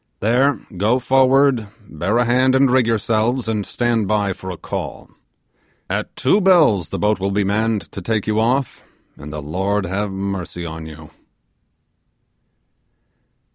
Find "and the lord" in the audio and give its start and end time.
9.15-9.85